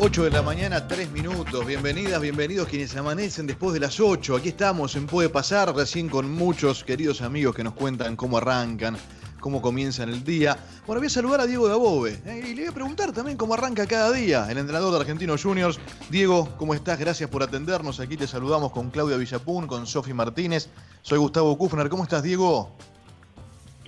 8 0.00 0.24
de 0.24 0.30
la 0.30 0.42
mañana, 0.42 0.86
3 0.86 1.10
minutos. 1.10 1.66
Bienvenidas, 1.66 2.20
bienvenidos 2.20 2.68
quienes 2.68 2.96
amanecen 2.96 3.48
después 3.48 3.74
de 3.74 3.80
las 3.80 3.98
8. 3.98 4.36
Aquí 4.36 4.50
estamos 4.50 4.94
en 4.94 5.08
Puede 5.08 5.28
Pasar, 5.28 5.74
recién 5.74 6.08
con 6.08 6.30
muchos 6.30 6.84
queridos 6.84 7.20
amigos 7.20 7.56
que 7.56 7.64
nos 7.64 7.74
cuentan 7.74 8.14
cómo 8.14 8.38
arrancan, 8.38 8.96
cómo 9.40 9.60
comienzan 9.60 10.08
el 10.08 10.22
día. 10.22 10.56
Bueno, 10.86 11.00
voy 11.00 11.08
a 11.08 11.10
saludar 11.10 11.40
a 11.40 11.46
Diego 11.46 11.66
Dabove 11.66 12.16
¿eh? 12.26 12.44
y 12.46 12.54
le 12.54 12.62
voy 12.62 12.70
a 12.70 12.72
preguntar 12.72 13.12
también 13.12 13.36
cómo 13.36 13.54
arranca 13.54 13.88
cada 13.88 14.12
día 14.12 14.46
el 14.48 14.58
entrenador 14.58 14.92
de 14.92 15.00
Argentinos 15.00 15.42
Juniors. 15.42 15.80
Diego, 16.10 16.48
¿cómo 16.58 16.74
estás? 16.74 16.96
Gracias 17.00 17.28
por 17.28 17.42
atendernos. 17.42 17.98
Aquí 17.98 18.16
te 18.16 18.28
saludamos 18.28 18.70
con 18.70 18.90
Claudia 18.90 19.16
Villapun, 19.16 19.66
con 19.66 19.84
Sofi 19.84 20.12
Martínez. 20.12 20.68
Soy 21.02 21.18
Gustavo 21.18 21.58
Kufner. 21.58 21.88
¿Cómo 21.88 22.04
estás, 22.04 22.22
Diego? 22.22 22.70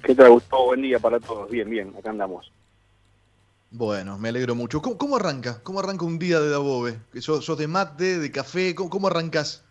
¿Qué 0.02 0.16
tal, 0.16 0.30
Gustavo? 0.30 0.66
Buen 0.66 0.82
día 0.82 0.98
para 0.98 1.20
todos. 1.20 1.48
Bien, 1.48 1.70
bien, 1.70 1.94
acá 1.96 2.10
andamos. 2.10 2.50
Bueno, 3.70 4.18
me 4.18 4.30
alegro 4.30 4.54
mucho. 4.54 4.82
¿Cómo, 4.82 5.16
arranca? 5.16 5.60
¿Cómo 5.62 5.78
arranca 5.78 6.04
un 6.04 6.18
día 6.18 6.40
de 6.40 6.50
Dabove? 6.50 6.98
¿Sos, 7.20 7.44
sos 7.44 7.56
de 7.56 7.68
mate, 7.68 8.18
de 8.18 8.30
café? 8.32 8.74
¿Cómo, 8.74 8.90
cómo 8.90 9.06
arrancas? 9.06 9.64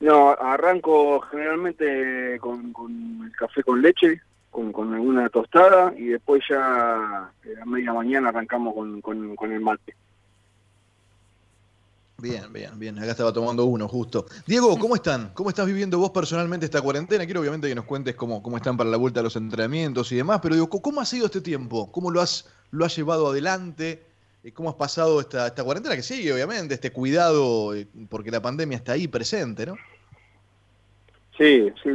No, 0.00 0.30
arranco 0.30 1.20
generalmente 1.22 2.38
con, 2.38 2.72
el 3.24 3.32
café 3.32 3.62
con 3.62 3.80
leche, 3.80 4.20
con, 4.50 4.94
alguna 4.94 5.28
tostada 5.30 5.92
y 5.96 6.08
después 6.08 6.42
ya 6.48 6.58
a 6.60 7.64
media 7.64 7.92
mañana 7.94 8.28
arrancamos 8.28 8.74
con, 8.74 9.00
con 9.00 9.52
el 9.52 9.60
mate. 9.60 9.94
Bien, 12.20 12.52
bien, 12.52 12.76
bien. 12.76 12.98
Acá 12.98 13.12
estaba 13.12 13.32
tomando 13.32 13.64
uno 13.64 13.86
justo. 13.86 14.26
Diego, 14.44 14.76
¿cómo 14.76 14.96
están? 14.96 15.30
¿Cómo 15.34 15.50
estás 15.50 15.66
viviendo 15.66 16.00
vos 16.00 16.10
personalmente 16.10 16.66
esta 16.66 16.82
cuarentena? 16.82 17.24
Quiero 17.24 17.40
obviamente 17.40 17.68
que 17.68 17.76
nos 17.76 17.84
cuentes 17.84 18.16
cómo, 18.16 18.42
cómo 18.42 18.56
están 18.56 18.76
para 18.76 18.90
la 18.90 18.96
vuelta 18.96 19.20
a 19.20 19.22
los 19.22 19.36
entrenamientos 19.36 20.10
y 20.10 20.16
demás, 20.16 20.40
pero 20.42 20.56
digo, 20.56 20.68
¿cómo 20.68 21.00
ha 21.00 21.04
sido 21.04 21.26
este 21.26 21.40
tiempo? 21.40 21.92
¿Cómo 21.92 22.10
lo 22.10 22.20
has, 22.20 22.52
lo 22.72 22.84
has 22.84 22.96
llevado 22.96 23.28
adelante? 23.28 24.02
Eh, 24.42 24.50
¿Cómo 24.50 24.68
has 24.68 24.74
pasado 24.74 25.20
esta, 25.20 25.46
esta 25.46 25.62
cuarentena 25.62 25.94
que 25.94 26.02
sigue, 26.02 26.32
obviamente, 26.32 26.74
este 26.74 26.90
cuidado, 26.90 27.72
eh, 27.76 27.86
porque 28.10 28.32
la 28.32 28.42
pandemia 28.42 28.78
está 28.78 28.94
ahí 28.94 29.06
presente, 29.06 29.64
¿no? 29.64 29.76
Sí, 31.36 31.72
sí. 31.84 31.90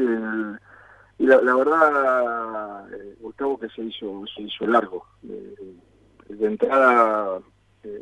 Y 1.19 1.25
la, 1.25 1.37
verdad, 1.37 2.93
eh, 2.93 3.17
Gustavo, 3.19 3.59
que 3.59 3.67
se 3.71 3.81
hizo, 3.81 4.23
se 4.33 4.43
hizo 4.43 4.67
largo. 4.67 5.05
de 5.21 6.47
entrada, 6.47 7.41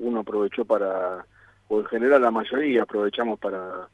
uno 0.02 0.20
aprovechó 0.20 0.66
para 0.66 1.26
o 1.72 1.80
en 1.80 1.86
general 1.86 2.22
la 2.22 2.32
mayoría 2.32 2.84
aprovechamos 2.84 3.40
para, 3.40 3.88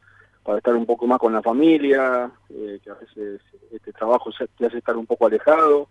para 0.43 0.57
estar 0.57 0.75
un 0.75 0.87
poco 0.87 1.05
más 1.05 1.19
con 1.19 1.31
la 1.31 1.43
familia, 1.43 2.31
eh, 2.49 2.79
que 2.83 2.89
a 2.89 2.95
veces 2.95 3.39
este 3.71 3.93
trabajo 3.93 4.31
te 4.57 4.65
hace 4.65 4.79
estar 4.79 4.97
un 4.97 5.05
poco 5.05 5.27
alejado, 5.27 5.87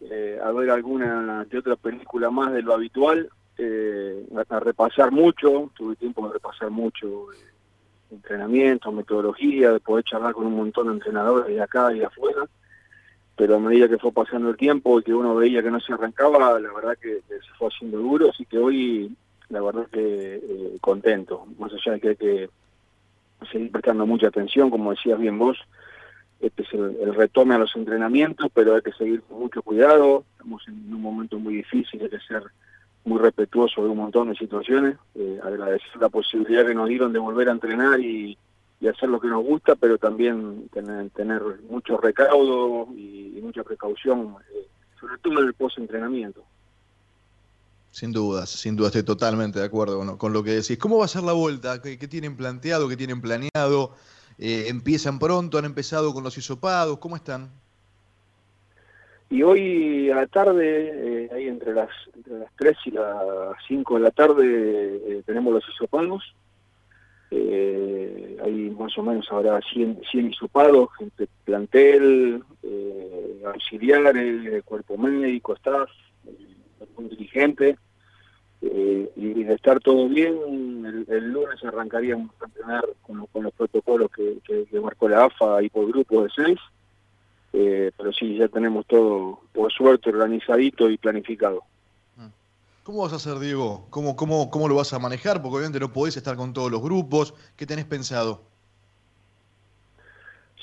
eh, 0.00 0.38
a 0.40 0.52
ver 0.52 0.70
alguna 0.70 1.44
de 1.44 1.58
otra 1.58 1.74
película 1.74 2.30
más 2.30 2.52
de 2.52 2.62
lo 2.62 2.72
habitual, 2.72 3.28
eh, 3.56 4.24
a, 4.48 4.60
repasar 4.60 5.10
mucho, 5.10 5.72
tuve 5.74 5.96
tiempo 5.96 6.24
de 6.28 6.34
repasar 6.34 6.70
mucho 6.70 7.26
entrenamiento, 8.12 8.92
metodología, 8.92 9.72
de 9.72 9.80
poder 9.80 10.04
charlar 10.04 10.34
con 10.34 10.46
un 10.46 10.54
montón 10.54 10.86
de 10.86 10.92
entrenadores 10.92 11.48
de 11.48 11.60
acá 11.60 11.92
y 11.92 11.98
de 11.98 12.06
afuera, 12.06 12.44
pero 13.34 13.56
a 13.56 13.58
medida 13.58 13.88
que 13.88 13.98
fue 13.98 14.12
pasando 14.12 14.50
el 14.50 14.56
tiempo 14.56 15.00
y 15.00 15.02
que 15.02 15.12
uno 15.12 15.34
veía 15.34 15.64
que 15.64 15.70
no 15.72 15.80
se 15.80 15.94
arrancaba, 15.94 16.60
la 16.60 16.72
verdad 16.72 16.96
que 17.02 17.22
se 17.26 17.54
fue 17.58 17.66
haciendo 17.66 17.98
duro, 17.98 18.30
así 18.30 18.44
que 18.44 18.58
hoy 18.58 19.16
la 19.48 19.60
verdad 19.60 19.86
que 19.90 20.36
eh, 20.36 20.78
contento, 20.80 21.46
más 21.58 21.72
allá 21.72 21.92
de 21.92 22.00
que 22.00 22.08
hay 22.08 22.16
que 22.16 22.50
seguir 23.50 23.70
prestando 23.70 24.06
mucha 24.06 24.28
atención, 24.28 24.70
como 24.70 24.90
decías 24.90 25.18
bien 25.18 25.38
vos, 25.38 25.58
este 26.40 26.62
es 26.62 26.72
el, 26.72 27.14
retome 27.14 27.54
a 27.54 27.58
los 27.58 27.74
entrenamientos, 27.74 28.48
pero 28.54 28.76
hay 28.76 28.82
que 28.82 28.92
seguir 28.92 29.22
con 29.22 29.40
mucho 29.40 29.62
cuidado, 29.62 30.24
estamos 30.32 30.66
en 30.68 30.94
un 30.94 31.00
momento 31.00 31.38
muy 31.38 31.54
difícil, 31.56 32.02
hay 32.02 32.10
que 32.10 32.20
ser 32.20 32.44
muy 33.04 33.18
respetuoso 33.18 33.82
de 33.82 33.88
un 33.88 33.96
montón 33.96 34.28
de 34.28 34.36
situaciones, 34.36 34.96
eh, 35.14 35.40
agradecer 35.42 36.00
la 36.00 36.08
posibilidad 36.08 36.66
que 36.66 36.74
nos 36.74 36.88
dieron 36.88 37.12
de 37.12 37.18
volver 37.18 37.48
a 37.48 37.52
entrenar 37.52 38.00
y, 38.00 38.36
hacer 38.88 39.08
lo 39.08 39.20
que 39.20 39.26
nos 39.26 39.44
gusta, 39.44 39.74
pero 39.74 39.98
también 39.98 40.68
tener, 40.72 41.10
tener 41.10 41.42
mucho 41.68 41.98
recaudo 41.98 42.86
y, 42.94 43.38
mucha 43.42 43.64
precaución, 43.64 44.36
eh, 44.54 44.66
sobre 45.00 45.18
todo 45.18 45.40
en 45.40 45.48
el 45.48 45.54
post-entrenamiento. 45.54 46.44
Sin 47.98 48.12
dudas, 48.12 48.48
sin 48.48 48.76
dudas, 48.76 48.94
estoy 48.94 49.02
totalmente 49.02 49.58
de 49.58 49.64
acuerdo 49.64 50.16
con, 50.16 50.32
lo 50.32 50.44
que 50.44 50.52
decís. 50.52 50.78
¿Cómo 50.78 50.98
va 50.98 51.06
a 51.06 51.08
ser 51.08 51.24
la 51.24 51.32
vuelta? 51.32 51.82
¿Qué, 51.82 51.96
tienen 51.96 52.36
planteado? 52.36 52.88
¿Qué 52.88 52.96
tienen 52.96 53.20
planeado? 53.20 53.90
Eh, 54.38 54.66
¿Empiezan 54.68 55.18
pronto? 55.18 55.58
¿Han 55.58 55.64
empezado 55.64 56.14
con 56.14 56.22
los 56.22 56.38
hisopados? 56.38 56.98
¿Cómo 56.98 57.16
están? 57.16 57.50
Y 59.30 59.42
hoy 59.42 60.10
a 60.12 60.14
la 60.14 60.26
tarde, 60.28 61.24
eh, 61.24 61.30
ahí 61.34 61.48
entre 61.48 61.74
las, 61.74 61.88
entre 62.14 62.38
las 62.38 62.52
3 62.54 62.76
y 62.84 62.90
las 62.92 63.56
5 63.66 63.94
de 63.96 64.00
la 64.00 64.12
tarde, 64.12 64.44
eh, 64.44 65.22
tenemos 65.26 65.52
los 65.52 65.64
hisopados. 65.68 66.22
hay 67.32 68.76
más 68.78 68.96
o 68.96 69.02
menos 69.02 69.26
habrá 69.32 69.60
100, 69.60 70.02
100 70.08 70.30
hisopados, 70.30 70.90
entre 71.00 71.26
plantel, 71.44 72.44
auxiliares, 73.44 74.62
cuerpo 74.62 74.96
médico, 74.96 75.56
staff, 75.56 75.90
un 76.96 77.08
dirigente. 77.08 77.76
Eh, 78.60 79.12
y 79.14 79.44
de 79.44 79.54
estar 79.54 79.78
todo 79.80 80.08
bien, 80.08 81.06
el, 81.08 81.32
lunes 81.32 81.62
arrancaríamos 81.62 82.30
a 82.40 82.46
entrenar 82.46 82.84
con, 83.02 83.26
con 83.26 83.44
los 83.44 83.52
protocolos 83.52 84.10
que, 84.10 84.66
marcó 84.80 85.08
la 85.08 85.26
AFA 85.26 85.62
y 85.62 85.68
por 85.68 85.86
grupo 85.86 86.24
de 86.24 86.30
seis, 86.34 86.58
eh, 87.52 87.92
pero 87.96 88.12
sí, 88.12 88.36
ya 88.36 88.48
tenemos 88.48 88.84
todo, 88.86 89.40
por 89.52 89.72
suerte, 89.72 90.10
organizadito 90.10 90.90
y 90.90 90.98
planificado. 90.98 91.62
Mm. 92.16 92.26
¿Cómo 92.82 93.02
vas 93.02 93.12
a 93.12 93.16
hacer, 93.16 93.38
Diego? 93.38 93.86
¿Cómo, 93.90 94.16
cómo, 94.16 94.50
¿Cómo 94.50 94.68
lo 94.68 94.74
vas 94.74 94.92
a 94.92 94.98
manejar? 94.98 95.40
Porque 95.40 95.58
obviamente 95.58 95.80
no 95.80 95.92
podés 95.92 96.16
estar 96.16 96.36
con 96.36 96.52
todos 96.52 96.70
los 96.70 96.82
grupos. 96.82 97.34
¿Qué 97.56 97.64
tenés 97.64 97.84
pensado? 97.84 98.42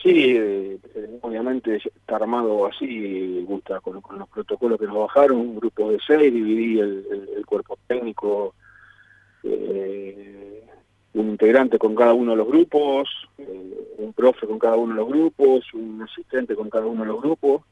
Sí, 0.06 0.36
eh, 0.38 0.78
obviamente 1.22 1.78
está 1.78 2.18
armado 2.18 2.68
así, 2.68 3.44
gusta 3.48 3.80
con, 3.80 4.04
los 4.20 4.30
protocolos 4.30 4.80
que 4.80 4.86
nos 4.86 5.00
bajaron, 5.00 5.38
un 5.40 5.56
grupo 5.56 5.90
de 5.90 5.98
seis, 6.06 6.32
dividí 6.32 6.80
el, 6.80 7.44
cuerpo 7.48 7.80
técnico, 7.88 8.54
eh, 9.42 10.64
un 11.16 11.30
integrante 11.30 11.80
con 11.80 11.96
cada 11.96 12.14
uno 12.14 12.34
de 12.34 12.38
los 12.38 12.48
grupos, 12.48 13.10
eh, 13.40 13.96
un 13.98 14.14
profe 14.14 14.46
con 14.46 14.60
cada 14.60 14.76
uno 14.76 14.94
de 14.94 15.02
los 15.02 15.10
grupos, 15.10 15.74
un 15.74 16.00
asistente 16.04 16.56
con 16.56 16.70
cada 16.70 16.86
uno 16.86 17.02
de 17.02 17.08
los 17.08 17.22
grupos, 17.24 17.64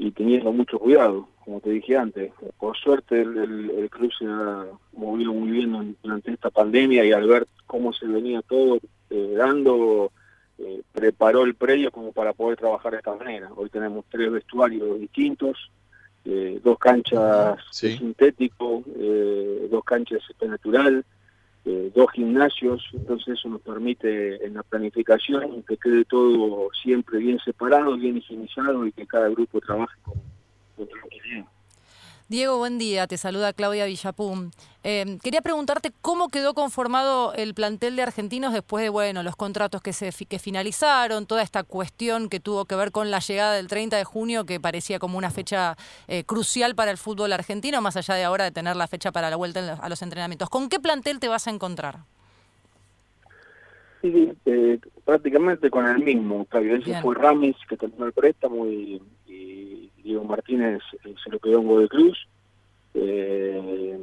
y 0.00 0.10
teniendo 0.12 0.52
mucho 0.52 0.78
cuidado, 0.78 1.26
como 1.44 1.58
te 1.58 1.70
dije 1.70 1.96
antes. 1.96 2.30
Por 2.60 2.76
suerte 2.76 3.22
el, 3.22 3.70
el 3.76 3.90
club 3.90 4.12
se 4.16 4.26
ha 4.26 4.66
movido 4.92 5.32
muy 5.32 5.50
bien 5.50 5.96
durante 6.00 6.30
esta 6.30 6.50
pandemia 6.50 7.04
y 7.04 7.10
al 7.10 7.26
ver 7.26 7.48
cómo 7.66 7.92
se 7.92 8.06
venía 8.06 8.40
todo 8.42 8.78
dando 9.10 10.06
eh, 10.06 10.17
preparó 10.98 11.44
el 11.44 11.54
predio 11.54 11.90
como 11.90 12.12
para 12.12 12.32
poder 12.32 12.58
trabajar 12.58 12.92
de 12.92 12.98
esta 12.98 13.14
manera. 13.14 13.50
Hoy 13.54 13.70
tenemos 13.70 14.04
tres 14.10 14.30
vestuarios 14.30 15.00
distintos, 15.00 15.70
eh, 16.24 16.60
dos 16.62 16.78
canchas 16.78 17.58
sintético, 17.70 18.82
eh, 18.96 19.68
dos 19.70 19.84
canchas 19.84 20.22
de 20.40 20.48
natural, 20.48 21.04
dos 21.94 22.10
gimnasios, 22.12 22.82
entonces 22.94 23.38
eso 23.38 23.50
nos 23.50 23.60
permite 23.60 24.42
en 24.42 24.54
la 24.54 24.62
planificación 24.62 25.62
que 25.64 25.76
quede 25.76 26.06
todo 26.06 26.70
siempre 26.82 27.18
bien 27.18 27.38
separado, 27.40 27.94
bien 27.94 28.16
higienizado 28.16 28.86
y 28.86 28.92
que 28.92 29.06
cada 29.06 29.28
grupo 29.28 29.60
trabaje 29.60 29.94
con, 30.02 30.14
con 30.76 30.88
tranquilidad. 30.88 31.44
Diego, 32.28 32.58
buen 32.58 32.76
día. 32.76 33.06
Te 33.06 33.16
saluda 33.16 33.54
Claudia 33.54 33.86
Villapum. 33.86 34.50
Eh, 34.84 35.16
quería 35.22 35.40
preguntarte 35.40 35.92
cómo 36.02 36.28
quedó 36.28 36.52
conformado 36.52 37.32
el 37.32 37.54
plantel 37.54 37.96
de 37.96 38.02
argentinos 38.02 38.52
después 38.52 38.82
de 38.82 38.90
bueno 38.90 39.22
los 39.22 39.34
contratos 39.34 39.80
que 39.80 39.94
se 39.94 40.10
que 40.26 40.38
finalizaron, 40.38 41.24
toda 41.24 41.40
esta 41.40 41.64
cuestión 41.64 42.28
que 42.28 42.38
tuvo 42.38 42.66
que 42.66 42.74
ver 42.74 42.92
con 42.92 43.10
la 43.10 43.20
llegada 43.20 43.54
del 43.54 43.66
30 43.66 43.96
de 43.96 44.04
junio, 44.04 44.44
que 44.44 44.60
parecía 44.60 44.98
como 44.98 45.16
una 45.16 45.30
fecha 45.30 45.78
eh, 46.06 46.22
crucial 46.24 46.74
para 46.74 46.90
el 46.90 46.98
fútbol 46.98 47.32
argentino, 47.32 47.80
más 47.80 47.96
allá 47.96 48.14
de 48.14 48.24
ahora 48.24 48.44
de 48.44 48.50
tener 48.50 48.76
la 48.76 48.88
fecha 48.88 49.10
para 49.10 49.30
la 49.30 49.36
vuelta 49.36 49.78
a 49.80 49.88
los 49.88 50.02
entrenamientos. 50.02 50.50
¿Con 50.50 50.68
qué 50.68 50.78
plantel 50.80 51.20
te 51.20 51.28
vas 51.28 51.46
a 51.46 51.50
encontrar? 51.50 52.00
Sí, 54.02 54.34
eh, 54.44 54.78
prácticamente 55.06 55.70
con 55.70 55.86
el 55.86 56.04
mismo. 56.04 56.46
Ese 56.52 57.00
fue 57.00 57.14
Ramis 57.14 57.56
que 57.66 57.78
terminó 57.78 58.04
el 58.04 58.12
préstamo 58.12 58.66
y 58.66 59.00
Diego 60.08 60.24
Martínez 60.24 60.80
eh, 61.04 61.14
se 61.22 61.30
lo 61.30 61.38
quedó 61.38 61.60
en 61.60 61.66
Godoy 61.66 61.88
Cruz, 61.88 62.28
eh, 62.94 63.98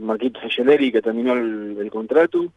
Marquitos 0.00 0.42
Angeleri 0.44 0.92
que 0.92 1.02
terminó 1.02 1.32
el, 1.32 1.90
contrato, 1.90 2.52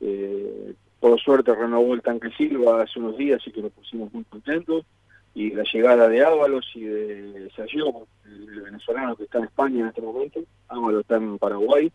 eh, 0.00 0.74
por 1.00 1.18
suerte 1.18 1.54
renovó 1.54 1.94
el 1.94 2.02
tanque 2.02 2.30
Silva 2.36 2.82
hace 2.82 2.98
unos 2.98 3.16
días, 3.16 3.40
así 3.40 3.50
que 3.50 3.62
nos 3.62 3.72
pusimos 3.72 4.12
muy 4.12 4.24
contentos, 4.24 4.84
y 5.34 5.50
la 5.52 5.64
llegada 5.64 6.08
de 6.08 6.22
Ábalos 6.22 6.70
y 6.74 6.82
de 6.82 7.50
Sayó, 7.56 8.06
el 8.26 8.60
venezolano 8.60 9.16
que 9.16 9.24
está 9.24 9.38
en 9.38 9.44
España 9.44 9.80
en 9.80 9.86
este 9.86 10.02
momento, 10.02 10.40
Ábalos 10.68 11.00
está 11.00 11.16
en 11.16 11.38
Paraguay, 11.38 11.90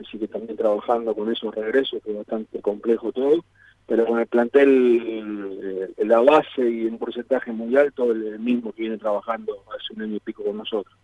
así 0.00 0.18
que 0.18 0.28
también 0.28 0.56
trabajando 0.58 1.14
con 1.14 1.32
esos 1.32 1.54
regresos, 1.54 2.02
que 2.02 2.10
es 2.10 2.16
bastante 2.18 2.60
complejo 2.60 3.10
todo, 3.10 3.42
pero 3.86 4.06
con 4.06 4.18
el 4.18 4.26
plantel, 4.26 5.92
eh, 5.98 6.04
la 6.04 6.20
base 6.20 6.68
y 6.68 6.86
un 6.86 6.98
porcentaje 6.98 7.52
muy 7.52 7.76
alto, 7.76 8.10
el 8.12 8.38
mismo 8.38 8.72
que 8.72 8.82
viene 8.82 8.98
trabajando 8.98 9.64
hace 9.68 9.92
un 9.94 10.02
año 10.02 10.16
y 10.16 10.20
pico 10.20 10.42
con 10.44 10.56
nosotros. 10.56 10.94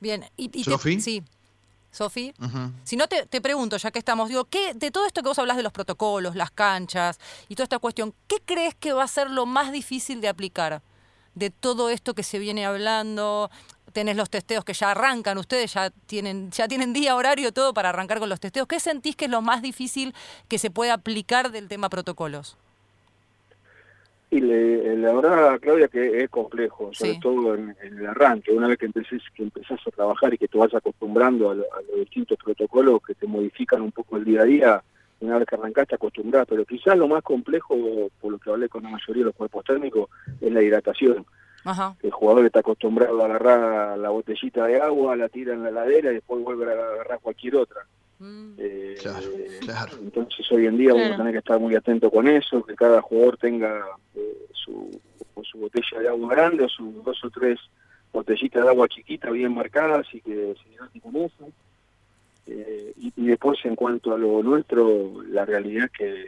Bien, 0.00 0.24
y, 0.36 0.50
y 0.52 0.64
¿Sofi? 0.64 1.00
sí. 1.00 1.22
Sofi, 1.90 2.34
si 2.84 2.94
no 2.94 3.08
te, 3.08 3.24
te, 3.24 3.40
pregunto, 3.40 3.78
ya 3.78 3.90
que 3.90 3.98
estamos, 3.98 4.28
digo, 4.28 4.44
¿qué, 4.44 4.74
de 4.74 4.90
todo 4.90 5.06
esto 5.06 5.22
que 5.22 5.28
vos 5.28 5.38
hablas 5.38 5.56
de 5.56 5.62
los 5.62 5.72
protocolos, 5.72 6.36
las 6.36 6.50
canchas 6.50 7.18
y 7.48 7.54
toda 7.54 7.64
esta 7.64 7.78
cuestión, 7.78 8.12
¿qué 8.28 8.36
crees 8.44 8.74
que 8.74 8.92
va 8.92 9.02
a 9.02 9.08
ser 9.08 9.30
lo 9.30 9.46
más 9.46 9.72
difícil 9.72 10.20
de 10.20 10.28
aplicar? 10.28 10.82
De 11.34 11.48
todo 11.48 11.88
esto 11.88 12.12
que 12.12 12.22
se 12.22 12.38
viene 12.38 12.66
hablando, 12.66 13.50
tenés 13.96 14.14
los 14.14 14.28
testeos 14.28 14.62
que 14.62 14.74
ya 14.74 14.90
arrancan, 14.90 15.38
ustedes 15.38 15.72
ya 15.72 15.88
tienen, 16.04 16.50
ya 16.50 16.68
tienen 16.68 16.92
día, 16.92 17.16
horario, 17.16 17.50
todo 17.50 17.72
para 17.72 17.88
arrancar 17.88 18.18
con 18.18 18.28
los 18.28 18.38
testeos. 18.38 18.66
¿Qué 18.66 18.78
sentís 18.78 19.16
que 19.16 19.24
es 19.24 19.30
lo 19.30 19.40
más 19.40 19.62
difícil 19.62 20.12
que 20.48 20.58
se 20.58 20.70
puede 20.70 20.90
aplicar 20.90 21.50
del 21.50 21.66
tema 21.66 21.88
protocolos? 21.88 22.58
Y 24.30 24.40
le, 24.42 24.98
la 24.98 25.14
verdad, 25.14 25.58
Claudia, 25.60 25.88
que 25.88 26.22
es 26.22 26.28
complejo, 26.28 26.90
sobre 26.92 27.14
Sí. 27.14 27.20
todo 27.20 27.54
en, 27.54 27.74
en 27.82 27.96
el 27.98 28.06
arranque. 28.06 28.52
Una 28.52 28.68
vez 28.68 28.76
que 28.76 28.84
empecés, 28.84 29.22
que 29.34 29.44
empezás 29.44 29.80
a 29.86 29.90
trabajar 29.90 30.34
y 30.34 30.36
que 30.36 30.46
te 30.48 30.58
vas 30.58 30.74
acostumbrando 30.74 31.48
a, 31.50 31.54
lo- 31.54 31.62
a 31.72 31.80
los 31.88 32.00
distintos 32.00 32.36
protocolos 32.44 33.00
que 33.06 33.14
te 33.14 33.26
modifican 33.26 33.80
un 33.80 33.92
poco 33.92 34.18
el 34.18 34.26
día 34.26 34.42
a 34.42 34.44
día, 34.44 34.82
una 35.20 35.38
vez 35.38 35.46
que 35.48 35.54
arrancaste 35.54 35.94
acostumbrás. 35.94 36.44
Pero 36.46 36.66
quizás 36.66 36.98
lo 36.98 37.08
más 37.08 37.22
complejo, 37.22 37.74
por 38.20 38.32
lo 38.32 38.38
que 38.38 38.50
hablé 38.50 38.68
con 38.68 38.82
la 38.82 38.90
mayoría 38.90 39.22
de 39.22 39.26
los 39.28 39.34
cuerpos 39.34 39.64
técnicos, 39.64 40.10
es 40.42 40.52
la 40.52 40.60
hidratación. 40.60 41.24
Ajá. 41.66 41.94
El 42.02 42.10
jugador 42.12 42.46
está 42.46 42.60
acostumbrado 42.60 43.20
a 43.20 43.24
agarrar 43.26 43.98
la 43.98 44.08
botellita 44.10 44.66
de 44.66 44.80
agua, 44.80 45.16
la 45.16 45.28
tira 45.28 45.52
en 45.52 45.62
la 45.64 45.68
heladera 45.70 46.10
y 46.10 46.14
después 46.14 46.42
vuelve 46.42 46.64
a 46.70 46.72
agarrar 46.72 47.18
cualquier 47.20 47.56
otra. 47.56 47.82
Mm. 48.18 48.52
Eh, 48.56 48.94
Claro, 49.02 49.28
claro. 49.60 49.92
Entonces 50.00 50.50
hoy 50.50 50.66
en 50.66 50.78
día 50.78 50.92
Claro. 50.92 51.06
uno 51.08 51.16
tiene 51.16 51.32
que 51.32 51.38
estar 51.38 51.60
muy 51.60 51.74
atento 51.74 52.10
con 52.10 52.26
eso, 52.28 52.64
que 52.64 52.74
cada 52.74 53.02
jugador 53.02 53.36
tenga 53.36 53.84
eh, 54.14 54.46
su, 54.52 54.90
o 55.34 55.44
su 55.44 55.58
botella 55.58 56.00
de 56.00 56.08
agua 56.08 56.30
grande 56.34 56.64
o 56.64 56.68
sus 56.68 57.04
dos 57.04 57.22
o 57.24 57.30
tres 57.30 57.58
botellitas 58.12 58.62
de 58.64 58.68
agua 58.70 58.88
chiquita 58.88 59.30
bien 59.30 59.52
marcadas 59.54 60.06
y 60.14 60.20
que 60.22 60.54
se 60.62 60.72
hidrate 60.72 61.00
con 61.00 61.16
eso. 61.16 61.48
Eh, 62.46 62.92
y, 62.96 63.12
y 63.16 63.26
después 63.26 63.58
en 63.64 63.74
cuanto 63.76 64.14
a 64.14 64.18
lo 64.18 64.42
nuestro, 64.42 65.22
la 65.28 65.44
realidad 65.44 65.86
es 65.86 65.90
que 65.90 66.24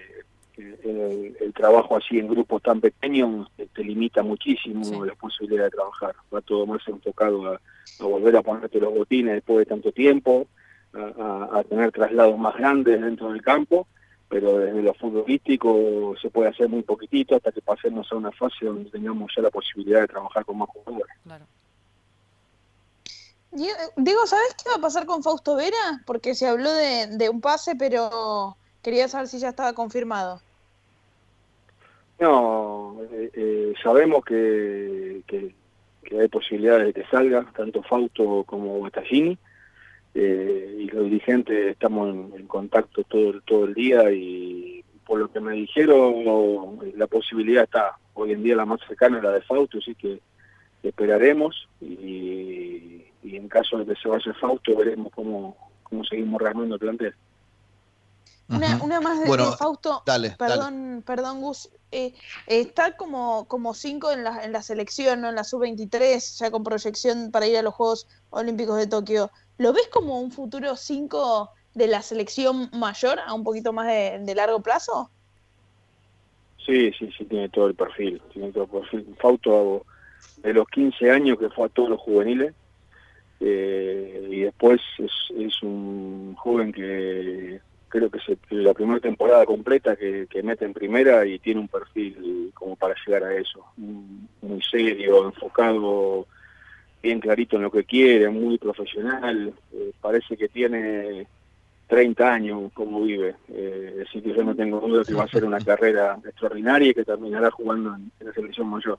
el, 0.59 1.37
el 1.41 1.53
trabajo 1.55 1.97
así 1.97 2.19
en 2.19 2.29
grupos 2.29 2.63
tan 2.63 2.81
pequeños 2.81 3.49
te, 3.57 3.67
te 3.67 3.85
limita 3.85 4.23
muchísimo 4.23 4.85
Sí. 4.85 4.99
la 5.07 5.15
posibilidad 5.15 5.65
de 5.65 5.71
trabajar. 5.71 6.15
Va 6.35 6.41
todo 6.41 6.67
más 6.67 6.87
enfocado 6.89 7.47
a, 7.53 7.61
a 8.01 8.05
volver 8.05 8.37
a 8.37 8.43
ponerte 8.43 8.81
los 8.81 8.93
botines 8.95 9.35
después 9.35 9.59
de 9.61 9.67
tanto 9.67 9.93
tiempo, 9.93 10.47
a, 10.93 10.99
a- 11.55 11.59
a 11.61 11.65
tener 11.65 11.93
traslados 11.93 12.39
más 12.39 12.57
grandes 12.57 13.01
dentro 13.01 13.31
del 13.33 13.43
campo, 13.43 13.87
pero 14.29 14.59
desde 14.59 14.83
lo 14.83 14.95
futbolístico 14.95 16.15
se 16.21 16.29
puede 16.31 16.51
hacer 16.51 16.69
muy 16.69 16.83
poquitito 16.83 17.37
hasta 17.37 17.51
que 17.53 17.63
pasemos 17.63 18.11
a 18.13 18.17
una 18.17 18.33
fase 18.33 18.67
donde 18.67 18.91
tengamos 18.91 19.33
ya 19.37 19.43
la 19.43 19.51
posibilidad 19.51 20.01
de 20.03 20.09
trabajar 20.09 20.45
con 20.45 20.59
más 20.59 20.69
jugadores. 20.71 21.15
Claro. 21.25 21.47
Diego, 23.51 24.27
¿sabes 24.27 24.55
qué 24.63 24.69
va 24.71 24.77
a 24.77 24.81
pasar 24.81 25.07
con 25.07 25.23
Fausto 25.23 25.57
Vera? 25.57 26.03
Porque 26.05 26.35
se 26.35 26.47
habló 26.47 26.71
de, 26.73 27.07
de 27.17 27.29
un 27.31 27.41
pase, 27.41 27.75
pero 27.77 28.57
quería 28.83 29.09
saber 29.09 29.27
si 29.29 29.39
ya 29.39 29.49
estaba 29.49 29.73
confirmado. 29.73 30.41
No, 32.21 32.97
eh, 33.13 33.31
eh, 33.33 33.75
sabemos 33.83 34.25
que, 34.25 35.23
que, 35.27 35.55
hay 36.19 36.29
posibilidades 36.29 36.87
de 36.87 36.93
que 36.95 37.09
salga, 37.11 37.45
tanto 37.55 37.83
Fausto 37.83 38.43
como 38.45 38.81
Battaglini, 38.81 39.39
eh, 40.15 40.77
y 40.81 40.87
los 40.89 41.05
dirigentes 41.05 41.73
estamos 41.73 42.09
en, 42.35 42.47
contacto 42.47 43.05
todo, 43.05 43.41
todo 43.43 43.67
el 43.67 43.75
día 43.75 44.11
y 44.11 44.83
por 45.07 45.21
lo 45.21 45.31
que 45.31 45.41
me 45.41 45.53
dijeron, 45.53 46.81
la 46.97 47.07
posibilidad 47.07 47.65
está. 47.65 47.97
Hoy 48.15 48.33
en 48.33 48.43
día 48.43 48.57
la 48.57 48.67
más 48.67 48.81
cercana 48.87 49.19
es 49.19 49.23
la 49.23 49.33
de 49.33 49.43
Fausto, 49.43 49.79
así 49.79 49.95
que 49.95 50.21
esperaremos 50.83 51.69
y, 51.81 53.05
y 53.23 53.37
en 53.37 53.49
caso 53.49 53.79
de 53.79 53.87
que 53.87 54.01
se 54.01 54.09
vaya 54.09 54.35
Fausto 54.35 54.77
veremos 54.77 55.13
cómo, 55.15 55.57
cómo 55.85 56.05
seguimos 56.05 56.43
rearmando 56.43 56.75
el 56.75 56.81
plantel. 56.81 57.15
Una, 58.49 58.83
una 58.83 59.01
más 59.01 59.21
de, 59.21 59.27
Bueno, 59.27 59.51
de 59.51 59.57
Fausto. 59.57 60.03
Dale, 60.07 60.35
dale. 60.39 60.55
Perdón, 60.55 61.03
perdón, 61.05 61.41
Gus. 61.41 61.69
Eh, 61.93 62.15
está 62.47 62.97
como, 62.97 63.47
como 63.47 63.75
cinco 63.75 64.11
en 64.11 64.25
la, 64.25 64.45
en 64.45 64.53
la 64.53 64.63
selección, 64.63 65.21
¿no? 65.21 65.29
en 65.29 65.35
la 65.35 65.45
sub-23, 65.45 66.39
ya 66.39 66.51
con 66.51 66.65
proyección 66.65 67.31
para 67.31 67.47
ir 67.47 67.57
a 67.59 67.63
los 67.63 67.75
Juegos 67.75 68.07
Olímpicos 68.31 68.77
de 68.77 68.87
Tokio. 68.87 69.31
¿Lo 69.59 69.73
ves 69.73 69.89
como 69.89 70.21
un 70.21 70.31
futuro 70.31 70.77
cinco 70.77 71.51
de 71.75 71.89
la 71.89 72.03
selección 72.03 72.71
mayor 72.73 73.21
a 73.21 73.35
un 73.35 73.45
poquito 73.45 73.73
más 73.73 73.87
de, 73.87 74.19
de 74.21 74.35
largo 74.35 74.61
plazo? 74.61 75.11
Sí, 76.65 76.93
sí, 76.99 77.11
sí, 77.17 77.25
tiene 77.25 77.49
todo 77.49 77.67
el 77.67 77.75
perfil. 77.75 78.21
Tiene 78.33 78.53
todo 78.53 78.65
el 78.65 78.71
perfil. 78.71 79.17
Fausto, 79.19 79.85
de 80.39 80.53
los 80.53 80.69
15 80.69 81.11
años 81.11 81.39
que 81.39 81.49
fue 81.51 81.67
a 81.67 81.71
todos 81.71 81.91
los 81.91 82.01
juveniles, 82.01 82.55
eh, 83.41 84.29
y 84.31 84.41
después 84.41 84.81
es, 84.99 85.13
es 85.37 85.63
un 85.63 86.35
joven 86.37 86.73
que 86.73 87.61
creo 87.89 88.11
que 88.11 88.19
es 88.19 88.39
la 88.51 88.75
primera 88.75 89.01
temporada 89.01 89.45
completa 89.45 89.97
que, 89.97 90.27
que 90.29 90.43
mete 90.43 90.65
en 90.65 90.73
primera 90.73 91.25
y 91.27 91.39
tiene 91.39 91.61
un 91.61 91.69
perfil 91.69 92.51
como 92.55 92.77
para 92.77 92.95
llegar 93.07 93.25
a 93.25 93.37
eso. 93.37 93.65
Muy 93.77 94.63
serio, 94.71 95.27
enfocado, 95.27 96.27
bien 97.03 97.21
clarito 97.21 97.57
en 97.57 97.63
lo 97.63 97.71
que 97.71 97.85
quiere, 97.85 98.29
muy 98.29 98.59
profesional. 98.59 99.53
eh, 99.73 99.93
parece 100.01 100.37
que 100.37 100.49
tiene 100.49 101.27
30 101.89 102.33
años 102.33 102.73
como 102.73 103.03
vive. 103.03 103.35
Eh, 103.49 104.05
así 104.07 104.21
que 104.21 104.35
yo 104.35 104.45
no 104.45 104.55
tengo 104.55 104.81
duda 104.81 105.05
que 105.05 105.15
va 105.15 105.25
a 105.25 105.29
ser 105.29 105.45
una 105.45 105.59
carrera 105.65 106.19
extraordinaria 106.25 106.91
y 106.91 106.95
que 106.95 107.05
terminará 107.05 107.51
jugando 107.51 107.95
en, 107.95 108.11
en 108.21 108.27
la 108.27 108.33
selección 108.33 108.69
mayor. 108.69 108.99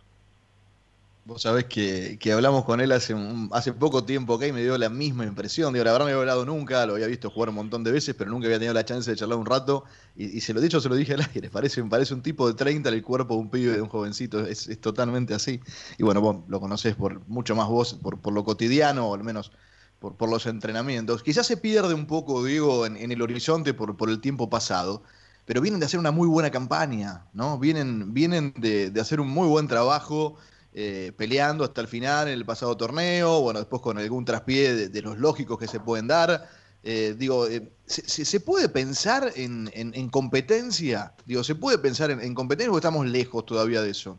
Vos 1.30 1.44
sabés 1.44 1.66
que, 1.66 2.18
que 2.20 2.32
hablamos 2.34 2.66
con 2.66 2.82
él 2.82 2.92
hace, 2.92 3.14
un- 3.14 3.50
hace 3.54 3.72
poco 3.74 4.04
tiempo 4.04 4.34
acá 4.34 4.48
y 4.48 4.52
me 4.52 4.64
dio 4.64 4.76
la 4.80 4.90
misma 4.90 5.26
impresión. 5.26 5.72
Digo, 5.74 5.86
la 5.86 5.92
verdad 5.92 6.06
no 6.06 6.10
había 6.10 6.20
hablado 6.22 6.44
nunca, 6.46 6.86
lo 6.88 6.94
había 6.96 7.06
visto 7.06 7.30
jugar 7.30 7.50
un 7.50 7.56
montón 7.56 7.84
de 7.84 7.92
veces, 7.92 8.16
pero 8.16 8.32
nunca 8.32 8.48
había 8.48 8.58
tenido 8.58 8.74
la 8.74 8.84
chance 8.84 9.12
de 9.12 9.16
charlar 9.18 9.38
un 9.38 9.46
rato. 9.46 9.84
Y, 10.16 10.42
se 10.42 10.54
lo 10.56 10.62
dicho, 10.62 10.82
se 10.82 10.90
lo 10.90 10.96
dije 10.96 11.14
al 11.14 11.22
aire. 11.22 11.50
Parece, 11.52 11.84
parece 11.84 12.14
un 12.16 12.24
tipo 12.24 12.48
de 12.48 12.56
30 12.56 12.90
en 12.90 12.96
el 12.96 13.04
cuerpo 13.04 13.36
de 13.36 13.42
un 13.42 13.50
pibe, 13.52 13.74
de 13.74 13.82
un 13.82 13.90
jovencito. 13.90 14.40
Es, 14.46 14.68
es 14.70 14.82
totalmente 14.82 15.36
así. 15.36 15.62
Y 16.00 16.04
bueno, 16.04 16.20
vos 16.22 16.38
lo 16.48 16.60
conocés 16.60 16.96
por 16.96 17.22
mucho 17.28 17.56
más 17.56 17.68
vos, 17.68 17.94
por, 17.96 18.20
por 18.20 18.34
lo 18.34 18.44
cotidiano, 18.44 19.08
o 19.10 19.14
al 19.14 19.24
menos 19.24 19.52
por, 20.00 20.16
por 20.18 20.30
los 20.30 20.46
entrenamientos. 20.48 21.22
Quizás 21.24 21.46
se 21.46 21.58
pierde 21.58 21.94
un 21.94 22.08
poco, 22.08 22.44
Diego, 22.44 22.86
en, 22.88 22.98
en 22.98 23.12
el 23.12 23.22
horizonte 23.22 23.74
por, 23.76 23.98
por 23.98 24.10
el 24.10 24.20
tiempo 24.22 24.50
pasado. 24.50 25.04
Pero 25.46 25.62
vienen 25.62 25.80
de 25.80 25.86
hacer 25.88 26.00
una 26.00 26.12
muy 26.12 26.28
buena 26.28 26.52
campaña, 26.52 27.26
¿no? 27.34 27.58
Vienen, 27.60 28.14
vienen 28.14 28.54
de, 28.58 28.92
de 28.92 29.02
hacer 29.02 29.20
un 29.20 29.30
muy 29.30 29.48
buen 29.48 29.68
trabajo 29.68 30.38
eh, 30.74 31.12
peleando 31.18 31.64
hasta 31.64 31.82
el 31.82 31.88
final 31.88 32.28
en 32.28 32.34
el 32.36 32.46
pasado 32.46 32.78
torneo, 32.78 33.42
bueno, 33.42 33.60
después 33.60 33.82
con 33.82 33.98
algún 33.98 34.26
traspié 34.26 34.88
de, 34.90 35.02
los 35.02 35.18
lógicos 35.18 35.58
que 35.58 35.68
se 35.68 35.80
pueden 35.80 36.08
dar. 36.08 36.48
Eh, 36.84 37.16
digo, 37.18 37.48
eh, 37.48 37.70
¿se, 37.86 38.40
puede 38.40 38.70
pensar 38.70 39.32
en, 39.36 39.70
en- 39.74 39.94
en 39.96 40.10
competencia? 40.10 41.14
Digo, 41.26 41.44
¿se 41.44 41.56
puede 41.56 41.78
pensar 41.78 42.12
en, 42.12 42.22
en 42.22 42.34
competencia 42.34 42.72
o 42.72 42.78
estamos 42.78 43.06
lejos 43.08 43.46
todavía 43.46 43.82
de 43.82 43.90
eso? 43.90 44.18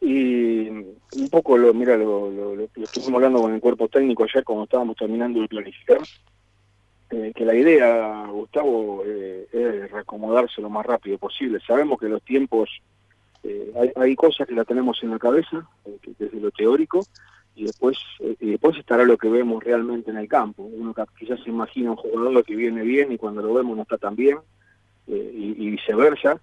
Y 0.00 0.68
un 0.68 1.28
poco, 1.30 1.56
lo 1.58 1.72
mira, 1.74 1.96
lo, 1.96 2.30
lo, 2.30 2.54
lo- 2.54 2.68
lo 2.74 2.84
estuvimos 2.84 3.14
hablando 3.16 3.40
con 3.42 3.54
el 3.54 3.60
cuerpo 3.60 3.88
técnico 3.88 4.24
ayer 4.24 4.44
cuando 4.44 4.64
estábamos 4.64 4.96
terminando 4.96 5.40
de 5.40 5.48
planificar, 5.48 5.98
eh, 7.10 7.32
que 7.34 7.44
la 7.44 7.54
idea, 7.54 8.26
Gustavo, 8.28 9.02
es 9.04 9.90
reacomodarse 9.90 10.60
lo 10.60 10.70
más 10.70 10.84
rápido 10.86 11.18
posible. 11.18 11.60
Sabemos 11.66 11.98
que 11.98 12.08
los 12.08 12.22
tiempos, 12.22 12.68
eh, 13.48 13.72
hay, 13.78 13.90
hay 13.96 14.16
cosas 14.16 14.46
que 14.46 14.54
la 14.54 14.64
tenemos 14.64 15.02
en 15.02 15.10
la 15.10 15.18
cabeza, 15.18 15.68
eh, 15.84 15.96
que, 16.02 16.14
que 16.14 16.24
es 16.26 16.32
de 16.32 16.40
lo 16.40 16.50
teórico, 16.50 17.00
y 17.54 17.64
después 17.64 17.96
eh, 18.20 18.36
y 18.40 18.50
después 18.50 18.76
estará 18.76 19.04
lo 19.04 19.16
que 19.16 19.28
vemos 19.28 19.64
realmente 19.64 20.10
en 20.10 20.18
el 20.18 20.28
campo. 20.28 20.62
Uno 20.62 20.94
quizás 21.18 21.40
se 21.42 21.50
imagina 21.50 21.92
un 21.92 21.96
jugador 21.96 22.44
que 22.44 22.54
viene 22.56 22.82
bien 22.82 23.12
y 23.12 23.18
cuando 23.18 23.42
lo 23.42 23.54
vemos 23.54 23.76
no 23.76 23.82
está 23.82 23.98
tan 23.98 24.14
bien, 24.16 24.38
eh, 25.08 25.30
y, 25.34 25.64
y 25.64 25.70
viceversa. 25.70 26.40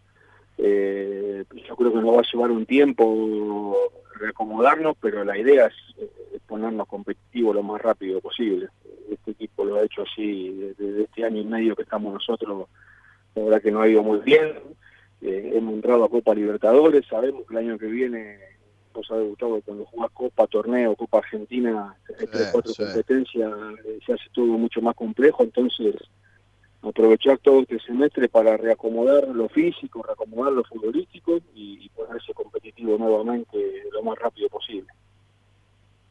Eh, 0.58 1.44
yo 1.68 1.76
creo 1.76 1.92
que 1.92 2.00
nos 2.00 2.16
va 2.16 2.20
a 2.20 2.32
llevar 2.32 2.52
un 2.52 2.66
tiempo 2.66 3.76
reacomodarnos, 4.16 4.96
pero 5.02 5.24
la 5.24 5.36
idea 5.38 5.66
es, 5.66 5.74
eh, 5.98 6.10
es 6.36 6.42
ponernos 6.42 6.88
competitivos 6.88 7.56
lo 7.56 7.64
más 7.64 7.82
rápido 7.82 8.22
posible. 8.22 8.70
Este 9.10 9.32
equipo 9.32 9.66
lo 9.66 9.76
ha 9.76 9.84
hecho 9.84 10.04
así 10.04 10.74
desde 10.78 11.04
este 11.04 11.26
año 11.26 11.42
y 11.42 11.46
medio 11.46 11.76
que 11.76 11.84
estamos 11.84 12.14
nosotros, 12.14 12.68
la 13.36 13.44
verdad 13.44 13.62
que 13.62 13.72
no 13.72 13.82
ha 13.82 13.88
ido 13.88 14.04
muy 14.04 14.20
bien. 14.20 14.54
Eh, 15.26 15.54
hemos 15.56 15.76
entrado 15.76 16.04
a 16.04 16.10
Copa 16.10 16.36
Libertadores, 16.36 17.06
sabemos 17.08 17.44
que 17.48 17.54
el 17.56 17.66
año 17.66 17.78
que 17.78 17.86
viene, 17.86 18.40
vos 18.94 19.08
sabés 19.08 19.30
Gustavo, 19.30 19.62
cuando 19.62 19.86
jugás 19.86 20.12
Copa, 20.12 20.48
Torneo, 20.48 20.98
Copa 20.98 21.20
Argentina, 21.20 21.96
entre 22.20 22.52
cuatro 22.52 22.74
sí. 22.74 22.84
competencias, 22.84 23.54
eh, 23.86 24.00
se 24.06 24.14
hace 24.14 24.26
todo 24.34 24.48
mucho 24.48 24.82
más 24.82 24.96
complejo, 24.96 25.44
entonces 25.44 25.96
aprovechar 26.82 27.38
todo 27.38 27.62
este 27.62 27.80
semestre 27.80 28.28
para 28.28 28.58
reacomodar 28.58 29.30
lo 29.30 29.48
físico, 29.48 30.04
reacomodar 30.04 30.52
lo 30.52 30.66
futbolístico 30.66 31.38
y, 31.56 31.86
y 31.86 31.90
ponerse 31.96 32.34
competitivo 32.34 32.98
nuevamente 32.98 33.84
lo 33.94 34.04
más 34.04 34.20
rápido 34.20 34.50
posible. 34.50 34.90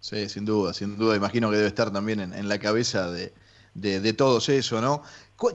Sí, 0.00 0.30
sin 0.30 0.46
duda, 0.46 0.72
sin 0.72 0.96
duda. 0.96 1.14
Imagino 1.14 1.50
que 1.50 1.56
debe 1.56 1.68
estar 1.68 1.92
también 1.92 2.20
en, 2.20 2.32
en 2.32 2.48
la 2.48 2.58
cabeza 2.58 3.10
de, 3.12 3.34
de, 3.74 4.00
de 4.00 4.12
todos 4.12 4.48
eso, 4.48 4.80
¿no? 4.80 5.02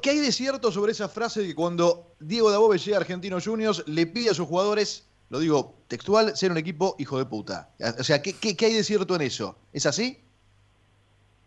¿Qué 0.01 0.09
hay 0.09 0.19
de 0.19 0.31
cierto 0.31 0.71
sobre 0.71 0.91
esa 0.91 1.07
frase 1.07 1.41
de 1.41 1.47
que 1.47 1.55
cuando 1.55 2.11
Diego 2.19 2.51
Dabove 2.51 2.77
llega 2.77 2.97
a 2.97 3.01
Argentinos 3.01 3.45
Juniors 3.45 3.83
le 3.87 4.05
pide 4.05 4.31
a 4.31 4.33
sus 4.33 4.47
jugadores 4.47 5.07
lo 5.29 5.39
digo 5.39 5.75
textual, 5.87 6.35
ser 6.35 6.51
un 6.51 6.57
equipo 6.57 6.95
hijo 6.99 7.17
de 7.17 7.25
puta. 7.25 7.69
O 7.99 8.03
sea, 8.03 8.21
¿qué, 8.21 8.33
qué, 8.33 8.65
hay 8.65 8.73
de 8.73 8.83
cierto 8.83 9.15
en 9.15 9.21
eso? 9.21 9.57
¿Es 9.73 9.85
así? 9.85 10.19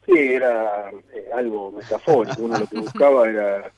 Sí, 0.07 0.19
era 0.19 0.91
eh, 0.91 1.29
algo 1.35 1.73
metafórico. 1.73 2.43
Uno 2.43 2.59
lo 2.59 2.67
que 2.67 2.79
buscaba 2.79 3.29
era 3.29 3.73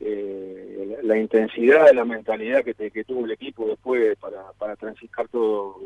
eh, 0.00 0.98
la 1.02 1.16
intensidad 1.16 1.86
de 1.86 1.94
la 1.94 2.04
mentalidad 2.04 2.64
que, 2.64 2.74
que 2.74 3.04
tuvo 3.04 3.24
el 3.24 3.32
equipo 3.32 3.66
después 3.66 4.16
para, 4.18 4.52
para 4.58 4.76
transitar 4.76 5.28
todo 5.28 5.76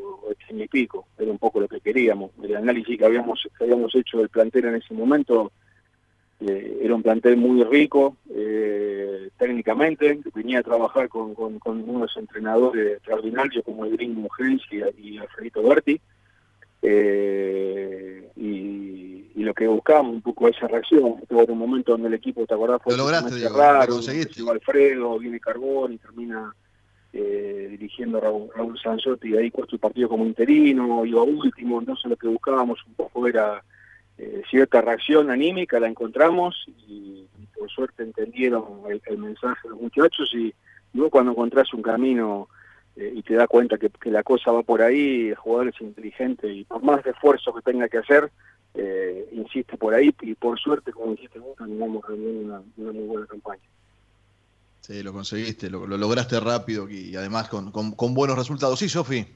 el 0.49 0.69
pico. 0.69 1.07
Era 1.19 1.31
un 1.31 1.39
poco 1.39 1.61
lo 1.61 1.69
que 1.69 1.81
queríamos. 1.81 2.33
El 2.43 2.57
análisis 2.57 2.99
que 2.99 3.05
habíamos, 3.05 3.47
que 3.57 3.65
habíamos 3.65 3.95
hecho 3.95 4.19
del 4.19 4.29
plantel 4.29 4.67
en 4.67 4.77
ese 4.77 4.95
momento 4.95 5.53
eh, 6.41 6.79
era 6.83 6.95
un 6.95 7.03
plantel 7.03 7.37
muy 7.37 7.63
rico 7.65 8.17
eh, 8.35 9.29
técnicamente, 9.37 10.21
venía 10.35 10.61
a 10.61 10.63
trabajar 10.63 11.11
con, 11.11 11.35
con, 11.35 11.61
unos 11.67 12.17
entrenadores 12.17 12.97
extraordinarios 12.97 13.63
como 13.63 13.85
el 13.85 13.93
Gringo 13.93 14.27
Gens 14.31 14.63
y, 14.71 15.19
Alfredito 15.19 15.63
Berti, 15.63 16.01
eh, 16.81 18.31
y, 18.37 18.89
lo 19.37 19.55
que 19.55 19.67
buscábamos 19.67 20.15
un 20.15 20.23
poco 20.23 20.49
esa 20.49 20.69
reacción, 20.69 21.17
tuvo 21.27 21.45
un 21.47 21.59
momento 21.59 21.93
donde 21.93 22.09
el 22.09 22.15
equipo, 22.15 22.47
¿te 22.47 22.55
acordás? 22.55 22.81
Fue 22.83 22.95
lo 22.95 23.05
lograste, 23.05 23.49
raro, 23.49 23.99
Alfredo, 24.51 25.19
viene 25.19 25.41
Carbón 25.41 25.95
y 25.95 25.99
termina 25.99 26.55
dirigiendo 27.13 28.19
a 28.19 28.21
Raúl, 28.21 28.51
Raúl 28.55 28.79
Sanzotti 28.79 29.31
y 29.31 29.37
ahí 29.37 29.51
cuesta 29.51 29.75
el 29.75 29.81
partido 29.81 30.11
como 30.11 30.27
interino, 30.27 31.05
iba 31.05 31.23
último, 31.23 31.81
entonces 31.81 32.05
lo 32.05 32.17
que 32.17 32.29
buscábamos 32.29 32.79
un 32.87 32.95
poco 32.95 33.27
era 33.27 33.65
eh, 34.23 34.43
cierta 34.51 34.83
reacción 34.83 35.31
anímica, 35.31 35.81
la 35.81 35.89
encontramos 35.89 36.67
y, 36.87 37.27
por 37.59 37.71
suerte 37.71 38.03
entendieron 38.03 38.65
el, 38.91 39.19
mensaje 39.19 39.61
de 39.65 39.71
los 39.71 39.81
muchachos 39.81 40.31
y 40.35 40.53
luego 40.93 41.11
cuando 41.11 41.33
encontrás 41.33 41.73
un 41.73 41.81
camino 41.81 42.49
eh, 42.97 43.15
y 43.17 43.23
te 43.23 43.35
das 43.35 43.49
cuenta 43.49 43.79
que, 43.79 43.91
la 44.11 44.23
cosa 44.23 44.53
va 44.53 44.63
por 44.63 44.83
ahí, 44.83 45.29
el 45.29 45.37
jugador 45.37 45.69
es 45.69 45.81
inteligente 45.81 46.53
y 46.53 46.65
por 46.65 46.83
más 46.83 47.05
esfuerzo 47.07 47.55
que 47.55 47.63
tenga 47.63 47.89
que 47.89 47.97
hacer, 47.97 48.31
eh, 48.75 49.27
insiste 49.33 49.79
por 49.79 49.95
ahí 49.95 50.15
y 50.21 50.35
por 50.35 50.61
suerte, 50.61 50.93
como 50.93 51.13
dijiste 51.13 51.39
vos, 51.39 51.59
una, 51.59 51.87
una 51.87 52.93
muy 52.93 53.07
buena 53.07 53.27
campaña. 53.27 53.63
Sí, 54.83 55.03
lo 55.03 55.15
conseguiste, 55.15 55.71
lo, 55.71 55.87
lograste 55.87 56.39
rápido 56.41 56.91
y 56.91 57.17
además 57.17 57.49
con, 57.49 57.73
con 57.73 58.13
buenos 58.13 58.37
resultados. 58.37 58.79
Sí, 58.79 58.89
Sofi. 58.91 59.27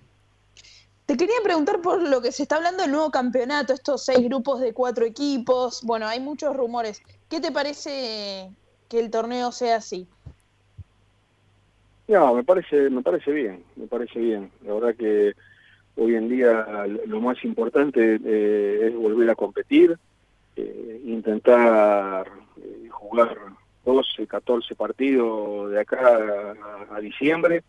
Te 1.07 1.19
quería 1.19 1.37
preguntar 1.43 1.83
por 1.83 2.01
lo 2.01 2.23
que 2.23 2.33
se 2.33 2.45
está 2.45 2.57
hablando 2.57 2.83
del 2.83 2.93
nuevo 2.93 3.11
campeonato, 3.11 3.75
estos 3.75 4.07
seis 4.07 4.25
grupos 4.25 4.61
de 4.61 4.73
cuatro 4.73 5.05
equipos. 5.05 5.83
Bueno, 5.83 6.07
hay 6.07 6.19
muchos 6.19 6.57
rumores. 6.57 7.03
¿Qué 7.29 7.41
te 7.41 7.53
parece 7.53 8.51
que 8.89 9.01
el 9.01 9.11
torneo 9.11 9.53
sea 9.53 9.77
así? 9.77 10.09
No, 12.09 12.35
me 12.35 12.43
parece, 12.43 12.89
me 12.89 13.03
parece 13.03 13.33
bien, 13.33 13.65
me 13.77 13.87
parece 13.87 14.19
bien. 14.19 14.51
La 14.65 14.73
verdad 14.73 14.95
que 14.95 15.35
hoy 15.97 16.15
en 16.15 16.31
día 16.31 16.87
lo 17.07 17.21
más 17.21 17.43
importante 17.45 18.19
eh, 18.25 18.87
es 18.89 18.97
volver 18.97 19.29
a 19.29 19.35
competir, 19.35 19.99
eh, 20.57 21.03
intentar 21.05 22.31
eh, 22.57 22.89
jugar 22.89 23.37
12, 23.85 24.27
14 24.27 24.75
partidos 24.75 25.71
de 25.71 25.81
acá 25.81 26.55
a 26.91 27.01
diciembre 27.01 27.63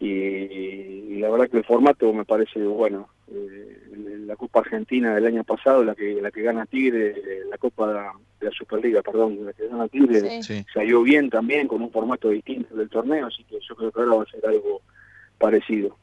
y, 0.00 1.18
la 1.18 1.28
verdad 1.28 1.50
que 1.50 1.58
el 1.58 1.64
formato 1.64 2.12
me 2.12 2.24
parece 2.24 2.60
bueno. 2.64 3.08
Eh, 3.30 3.76
la 4.26 4.36
Copa 4.36 4.60
Argentina 4.60 5.14
del 5.14 5.26
año 5.26 5.44
pasado, 5.44 5.84
la 5.84 5.94
que 5.94 6.20
la 6.20 6.30
que 6.30 6.42
gana 6.42 6.64
Tigre, 6.64 7.14
la 7.50 7.58
Copa 7.58 8.14
de 8.40 8.46
la 8.46 8.52
Superliga, 8.52 9.02
perdón, 9.02 9.44
la 9.44 9.52
que 9.52 9.68
gana 9.68 9.88
Tigre, 9.88 10.40
salió 10.72 11.02
bien 11.02 11.28
también 11.28 11.68
con 11.68 11.82
un 11.82 11.90
formato 11.90 12.30
distinto 12.30 12.74
del 12.74 12.88
torneo, 12.88 13.26
así 13.26 13.44
que 13.44 13.58
yo 13.60 13.74
creo 13.74 13.92
que 13.92 14.00
ahora 14.00 14.16
va 14.16 14.22
a 14.22 14.30
ser 14.30 14.46
algo 14.46 14.80
parecido. 15.38 15.96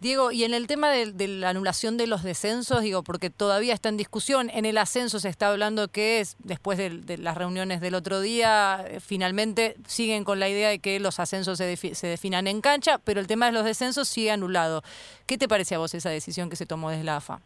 Diego, 0.00 0.30
y 0.30 0.44
en 0.44 0.54
el 0.54 0.68
tema 0.68 0.90
de, 0.90 1.26
la 1.26 1.50
anulación 1.50 1.96
de 1.96 2.06
los 2.06 2.22
descensos, 2.22 2.82
digo, 2.82 3.02
porque 3.02 3.30
todavía 3.30 3.74
está 3.74 3.88
en 3.88 3.96
discusión, 3.96 4.48
en 4.50 4.64
el 4.64 4.78
ascenso 4.78 5.18
se 5.18 5.28
está 5.28 5.48
hablando 5.48 5.88
que 5.88 6.20
es, 6.20 6.36
después 6.38 6.78
de, 6.78 7.18
las 7.18 7.36
reuniones 7.36 7.80
del 7.80 7.96
otro 7.96 8.20
día, 8.20 8.84
eh, 8.86 9.00
finalmente 9.00 9.74
siguen 9.88 10.22
con 10.22 10.38
la 10.38 10.48
idea 10.48 10.68
de 10.68 10.78
que 10.78 11.00
los 11.00 11.18
ascensos 11.18 11.58
se, 11.58 11.76
se, 11.76 12.06
definan 12.06 12.46
en 12.46 12.60
cancha, 12.60 12.98
pero 12.98 13.18
el 13.18 13.26
tema 13.26 13.46
de 13.46 13.52
los 13.52 13.64
descensos 13.64 14.06
sigue 14.06 14.30
anulado. 14.30 14.82
¿Qué 15.26 15.36
te 15.36 15.48
parece 15.48 15.74
a 15.74 15.78
vos 15.78 15.92
esa 15.94 16.10
decisión 16.10 16.48
que 16.48 16.54
se 16.54 16.66
tomó 16.66 16.90
desde 16.90 17.02
la 17.02 17.16
AFA? 17.16 17.40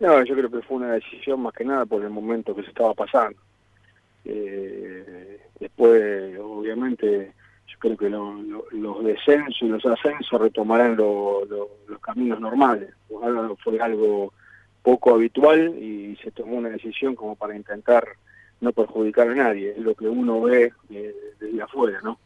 No, 0.00 0.24
yo 0.24 0.34
creo 0.34 0.50
que 0.50 0.62
fue 0.62 0.78
una 0.78 0.94
decisión 0.94 1.42
más 1.42 1.54
que 1.54 1.64
nada 1.64 1.86
por 1.86 2.02
el 2.02 2.10
momento 2.10 2.56
que 2.56 2.62
se 2.62 2.70
estaba 2.70 2.92
pasando. 2.92 3.38
Eh, 4.24 5.38
después, 5.60 6.36
obviamente 6.40 7.34
creo 7.78 7.96
que 7.96 8.08
los 8.08 9.04
descensos 9.04 9.60
y 9.62 9.66
los 9.66 9.84
ascensos 9.84 10.40
retomarán 10.40 10.96
los 10.96 11.48
caminos 12.00 12.40
normales. 12.40 12.90
fue 13.64 13.80
algo 13.80 14.32
poco 14.82 15.14
habitual 15.14 15.76
y 15.78 16.16
se 16.22 16.30
tomó 16.30 16.56
una 16.56 16.70
decisión 16.70 17.14
como 17.14 17.36
para 17.36 17.56
intentar 17.56 18.06
no 18.60 18.72
perjudicar 18.72 19.28
a 19.28 19.34
nadie, 19.34 19.72
es 19.72 19.78
lo 19.78 19.94
que 19.94 20.08
uno 20.08 20.40
ve 20.42 20.72
desde 20.88 21.62
afuera, 21.62 22.00
¿no? 22.02 22.18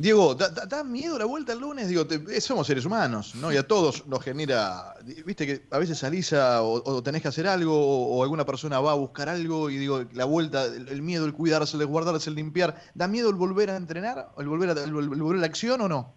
Diego, 0.00 0.34
¿da, 0.34 0.82
miedo 0.82 1.18
la 1.18 1.26
vuelta 1.26 1.52
el 1.52 1.60
lunes? 1.60 1.86
Digo, 1.86 2.06
eh, 2.08 2.40
somos 2.40 2.66
seres 2.66 2.86
humanos, 2.86 3.34
¿no? 3.34 3.52
Y 3.52 3.58
a 3.58 3.68
todos 3.68 4.06
nos 4.06 4.24
genera, 4.24 4.94
viste 5.26 5.46
que 5.46 5.60
a 5.70 5.78
veces 5.78 5.98
salís 5.98 6.32
o, 6.32 7.02
tenés 7.02 7.20
que 7.20 7.28
hacer 7.28 7.46
algo 7.46 7.74
o, 7.76 8.22
alguna 8.22 8.46
persona 8.46 8.80
va 8.80 8.92
a 8.92 8.94
buscar 8.94 9.28
algo 9.28 9.68
y 9.68 9.76
digo, 9.76 10.04
la 10.14 10.24
vuelta, 10.24 10.64
el, 10.64 11.02
miedo, 11.02 11.26
el 11.26 11.34
cuidarse, 11.34 11.76
el 11.76 11.84
guardarse, 11.84 12.30
el 12.30 12.36
limpiar, 12.36 12.76
¿da 12.94 13.08
miedo 13.08 13.28
el 13.28 13.36
volver 13.36 13.68
a 13.68 13.76
entrenar? 13.76 14.30
¿El 14.38 14.48
volver 14.48 14.70
a, 14.70 14.84
el, 14.84 14.90
volver 14.90 15.36
a 15.36 15.40
la 15.40 15.46
acción 15.46 15.82
o 15.82 15.88
no? 15.88 16.14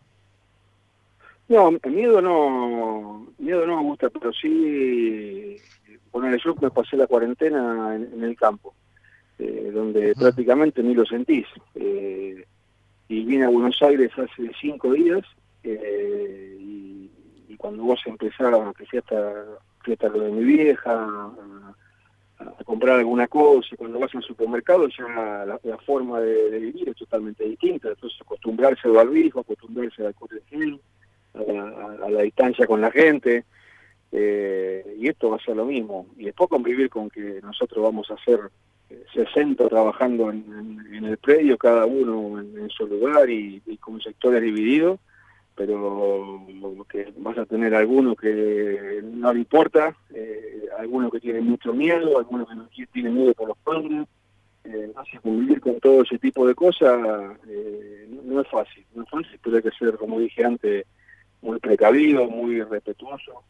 No, 1.49 1.71
miedo 1.89 2.21
no, 2.21 3.27
miedo 3.37 3.67
no 3.67 3.75
me 3.75 3.83
gusta, 3.83 4.09
pero 4.09 4.31
sí, 4.31 5.57
ponerle 6.09 6.39
yo 6.41 6.55
me 6.61 6.71
pasé 6.71 6.95
la 6.95 7.07
cuarentena 7.07 7.95
en, 7.95 8.23
el 8.23 8.37
campo, 8.37 8.73
eh, 9.39 9.71
donde 9.73 10.13
prácticamente 10.15 10.81
ni 10.81 10.93
lo 10.93 11.05
sentís. 11.05 11.47
Eh, 11.75 12.45
y 13.07 13.25
vine 13.25 13.45
a 13.45 13.49
Buenos 13.49 13.81
Aires 13.81 14.11
hace 14.17 14.51
cinco 14.59 14.93
días 14.93 15.23
eh, 15.63 16.57
y, 16.59 17.09
cuando 17.57 17.83
vos 17.83 18.01
empezás, 18.05 18.53
que 18.75 18.85
fui 18.85 18.99
hasta, 18.99 20.09
lo 20.09 20.19
de 20.19 20.31
mi 20.31 20.43
vieja, 20.43 21.07
a, 22.39 22.63
comprar 22.65 22.99
alguna 22.99 23.27
cosa, 23.27 23.75
cuando 23.77 23.99
vas 23.99 24.13
al 24.15 24.23
supermercado 24.23 24.89
ya 24.89 25.45
la, 25.45 25.77
forma 25.85 26.19
de, 26.19 26.59
vivir 26.59 26.89
es 26.89 26.97
totalmente 26.97 27.45
distinta, 27.45 27.89
entonces 27.89 28.19
acostumbrarse 28.19 28.87
al 28.89 28.95
barbijo, 28.95 29.39
acostumbrarse 29.39 30.05
al 30.05 30.13
a, 31.35 32.05
a, 32.05 32.09
la 32.09 32.21
distancia 32.21 32.67
con 32.67 32.81
la 32.81 32.91
gente, 32.91 33.45
eh, 34.11 34.97
y 34.99 35.07
esto 35.07 35.29
va 35.29 35.37
a 35.37 35.43
ser 35.43 35.55
lo 35.55 35.65
mismo, 35.65 36.07
y 36.17 36.25
después 36.25 36.49
convivir 36.49 36.89
con 36.89 37.09
que 37.09 37.39
nosotros 37.41 37.81
vamos 37.81 38.11
a 38.11 38.15
hacer 38.15 38.39
60 39.13 39.67
trabajando 39.69 40.29
en, 40.29 41.05
el 41.05 41.17
predio, 41.17 41.57
cada 41.57 41.85
uno 41.85 42.39
en, 42.39 42.69
su 42.69 42.87
lugar 42.87 43.29
y, 43.29 43.61
con 43.79 43.99
sectores 44.01 44.41
divididos, 44.41 44.99
pero 45.55 46.45
que 46.89 47.13
vas 47.17 47.37
a 47.37 47.45
tener 47.45 47.75
algunos 47.75 48.15
que 48.15 49.01
no 49.03 49.33
le 49.33 49.39
importa, 49.39 49.95
eh, 50.13 50.65
algunos 50.77 51.11
que 51.11 51.19
tienen 51.19 51.45
mucho 51.45 51.73
miedo, 51.73 52.17
algunos 52.17 52.47
que 52.47 52.55
no 52.55 52.67
tienen 52.91 53.15
miedo 53.15 53.33
por 53.33 53.49
los 53.49 53.57
padres. 53.57 54.07
Eh, 54.65 54.93
así 54.95 55.17
convivir 55.17 55.59
con 55.59 55.77
todo 55.81 56.03
ese 56.03 56.17
tipo 56.17 56.47
de 56.47 56.55
cosas 56.55 56.97
eh, 57.49 58.07
no, 58.23 58.39
es 58.39 58.47
fácil, 58.47 58.85
no 58.95 59.03
es 59.03 59.09
fácil, 59.09 59.37
pero 59.43 59.61
que 59.61 59.71
ser, 59.71 59.97
como 59.97 60.21
dije 60.21 60.45
antes, 60.45 60.85
muy 61.41 61.59
precavido, 61.59 62.29
muy 62.29 62.61
respetuoso 62.61 63.43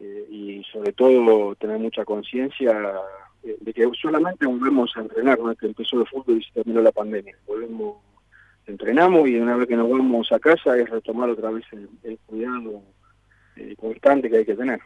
eh, 0.00 0.26
y 0.30 0.62
sobre 0.70 0.92
todo 0.92 1.54
tener 1.54 1.78
mucha 1.78 2.04
conciencia 2.04 2.74
de 3.44 3.72
que 3.72 3.90
solamente 4.00 4.46
volvemos 4.46 4.96
a 4.96 5.00
entrenar 5.00 5.40
vez 5.42 5.58
que 5.58 5.66
empezó 5.66 6.00
el 6.00 6.06
fútbol 6.06 6.38
y 6.38 6.44
se 6.44 6.52
terminó 6.52 6.80
la 6.80 6.92
pandemia. 6.92 7.36
Volvemos, 7.46 7.96
entrenamos 8.66 9.28
y 9.28 9.36
una 9.36 9.56
vez 9.56 9.68
que 9.68 9.76
nos 9.76 9.90
vamos 9.90 10.32
a 10.32 10.38
casa 10.38 10.76
es 10.78 10.88
retomar 10.88 11.28
otra 11.28 11.50
vez 11.50 11.64
el, 11.72 12.18
cuidado 12.26 12.82
eh, 13.56 13.74
constante 13.78 14.30
que 14.30 14.38
hay 14.38 14.44
que 14.44 14.54
tener. 14.54 14.80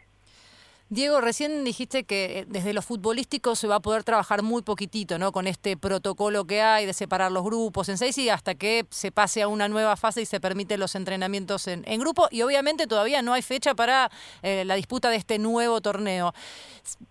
Diego, 0.91 1.21
recién 1.21 1.63
dijiste 1.63 2.03
que 2.03 2.39
eh, 2.39 2.45
desde 2.47 2.73
lo 2.73 2.81
futbolístico 2.81 3.55
se 3.55 3.67
va 3.67 3.75
a 3.75 3.79
poder 3.79 4.03
trabajar 4.03 4.41
muy 4.41 4.63
poquitito, 4.63 5.19
¿no? 5.19 5.31
Con 5.31 5.45
este 5.45 5.77
protocolo 5.77 6.45
que 6.45 6.63
hay 6.63 6.87
de 6.87 6.93
separar 6.93 7.31
los 7.31 7.43
grupos 7.43 7.89
en 7.89 7.99
seis 7.99 8.17
y 8.17 8.29
hasta 8.29 8.55
que 8.55 8.87
se 8.89 9.11
pase 9.11 9.43
a 9.43 9.47
una 9.47 9.69
nueva 9.69 9.95
fase 9.97 10.23
y 10.23 10.25
se 10.25 10.39
permiten 10.39 10.79
los 10.79 10.95
entrenamientos 10.95 11.67
en, 11.67 11.83
grupo. 11.99 12.27
Y 12.31 12.41
obviamente 12.41 12.87
todavía 12.87 13.21
no 13.21 13.33
hay 13.33 13.43
fecha 13.43 13.75
para 13.75 14.09
eh, 14.41 14.65
la 14.65 14.73
disputa 14.73 15.11
de 15.11 15.17
este 15.17 15.37
nuevo 15.37 15.79
torneo. 15.79 16.33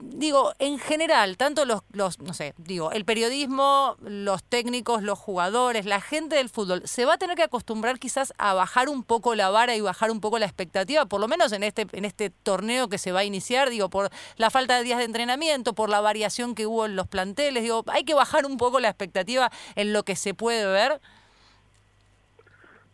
Digo, 0.00 0.52
en 0.58 0.80
general, 0.80 1.36
tanto 1.36 1.64
los, 1.64 1.82
los, 1.92 2.18
no 2.18 2.34
sé, 2.34 2.54
digo, 2.56 2.90
el 2.90 3.04
periodismo, 3.04 3.96
los 4.00 4.42
técnicos, 4.42 5.04
los 5.04 5.20
jugadores, 5.20 5.86
la 5.86 6.00
gente 6.00 6.34
del 6.34 6.48
fútbol, 6.48 6.82
se 6.84 7.04
va 7.04 7.14
a 7.14 7.18
tener 7.18 7.36
que 7.36 7.44
acostumbrar 7.44 8.00
quizás 8.00 8.32
a 8.38 8.54
bajar 8.54 8.88
un 8.88 9.04
poco 9.04 9.36
la 9.36 9.50
vara 9.50 9.76
y 9.76 9.80
bajar 9.80 10.10
un 10.10 10.20
poco 10.20 10.40
la 10.40 10.46
expectativa, 10.46 11.06
por 11.06 11.20
lo 11.20 11.28
menos 11.28 11.52
en 11.52 11.62
este, 11.62 11.86
en 11.92 12.04
este 12.04 12.30
torneo 12.30 12.88
que 12.88 12.98
se 12.98 13.12
va 13.12 13.20
a 13.20 13.24
iniciar 13.24 13.67
digo, 13.68 13.88
por 13.90 14.10
la 14.36 14.50
falta 14.50 14.76
de 14.76 14.84
días 14.84 14.98
de 14.98 15.04
entrenamiento, 15.04 15.74
por 15.74 15.90
la 15.90 16.00
variación 16.00 16.54
que 16.54 16.66
hubo 16.66 16.86
en 16.86 16.96
los 16.96 17.06
planteles, 17.06 17.62
digo, 17.62 17.84
hay 17.88 18.04
que 18.04 18.14
bajar 18.14 18.46
un 18.46 18.56
poco 18.56 18.80
la 18.80 18.88
expectativa 18.88 19.50
en 19.76 19.92
lo 19.92 20.02
que 20.02 20.16
se 20.16 20.34
puede 20.34 20.66
ver. 20.66 21.00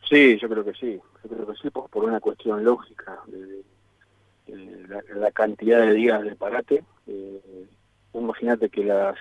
Sí, 0.09 0.39
yo 0.39 0.49
creo 0.49 0.65
que 0.65 0.75
sí, 0.75 1.01
yo 1.23 1.31
creo 1.31 1.47
que 1.47 1.57
sí, 1.61 1.71
por, 1.71 2.05
una 2.05 2.21
cuestión 2.21 2.63
lógica 2.63 3.19
de, 3.27 3.65
la, 5.15 5.31
cantidad 5.33 5.81
de 5.81 5.93
días 5.95 6.23
de 6.23 6.37
parate. 6.37 6.85
Eh, 7.07 7.69
Imagínate 8.15 8.69
que 8.69 8.85
las, 8.85 9.17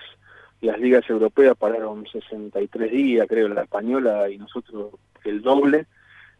las 0.60 0.78
ligas 0.78 1.08
europeas 1.10 1.56
pararon 1.56 2.06
63 2.06 2.90
días, 2.90 3.26
creo, 3.28 3.48
la 3.48 3.62
española 3.62 4.30
y 4.30 4.38
nosotros 4.38 4.94
el 5.24 5.42
doble, 5.42 5.86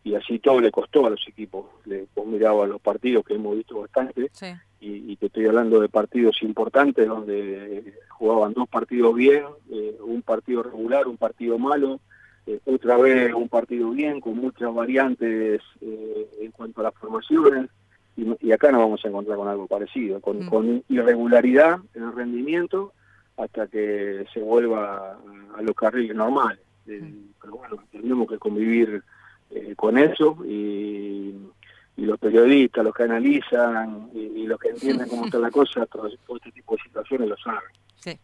y 0.04 0.14
así 0.14 0.38
todo 0.38 0.60
le 0.60 0.70
costó 0.70 1.06
a 1.06 1.10
los 1.10 1.26
equipos. 1.26 1.66
Le, 1.84 2.06
vos 2.14 2.26
mirabas 2.26 2.68
los 2.68 2.80
partidos 2.80 3.24
que 3.24 3.34
hemos 3.34 3.56
visto 3.56 3.80
bastante, 3.80 4.30
y, 4.84 5.16
te 5.16 5.26
estoy 5.26 5.46
hablando 5.46 5.80
de 5.80 5.88
partidos 5.88 6.42
importantes 6.42 7.08
donde 7.08 7.94
jugaban 8.10 8.52
dos 8.52 8.68
partidos 8.68 9.14
bien, 9.14 9.44
eh, 9.70 9.96
un 10.00 10.22
partido 10.22 10.62
regular, 10.62 11.06
un 11.06 11.16
partido 11.16 11.58
malo, 11.58 12.00
eh, 12.46 12.60
otra 12.66 12.96
vez 12.98 13.32
un 13.32 13.48
partido 13.48 13.90
bien, 13.90 14.20
con 14.20 14.36
muchas 14.36 14.72
variantes 14.74 15.62
eh, 15.80 16.28
en 16.40 16.50
cuanto 16.50 16.80
a 16.80 16.84
las 16.84 16.94
formaciones 16.94 17.70
y, 18.16 18.52
acá 18.52 18.70
nos 18.70 18.82
vamos 18.82 19.04
a 19.04 19.08
encontrar 19.08 19.36
con 19.36 19.48
algo 19.48 19.66
parecido, 19.66 20.20
con, 20.20 20.38
mm. 20.38 20.82
irregularidad 20.88 21.80
en 21.94 22.04
el 22.04 22.12
rendimiento 22.12 22.92
hasta 23.36 23.66
que 23.66 24.24
se 24.32 24.40
vuelva 24.40 25.18
a, 25.56 25.62
los 25.62 25.74
carriles 25.74 26.14
normales. 26.14 26.60
Eh, 26.86 27.00
mm. 27.00 27.32
pero 27.40 27.56
bueno, 27.56 27.82
tenemos 27.90 28.28
que 28.28 28.38
convivir 28.38 29.02
eh, 29.50 29.74
con 29.76 29.98
eso 29.98 30.38
y, 30.46 31.34
los 31.96 32.18
periodistas, 32.18 32.84
los 32.84 32.94
que 32.94 33.04
analizan 33.04 34.10
y, 34.14 34.46
los 34.46 34.58
que 34.58 34.68
entienden 34.70 35.08
cómo 35.08 35.26
está 35.26 35.38
la 35.38 35.50
cosa, 35.52 35.86
todo, 35.86 36.08
este 36.08 36.52
tipo 36.52 36.76
de 36.76 36.82
situaciones 36.82 37.28
lo 37.28 37.36
saben. 37.36 37.70
Sí. 37.96 38.18